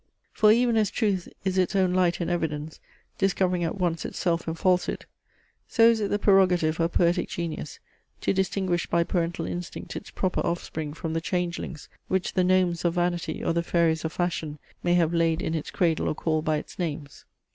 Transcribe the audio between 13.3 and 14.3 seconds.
or the fairies of